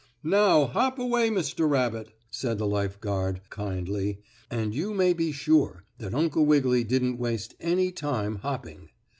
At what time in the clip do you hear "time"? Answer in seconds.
7.91-8.37